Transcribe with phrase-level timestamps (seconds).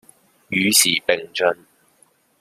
[0.49, 1.65] 與時俱進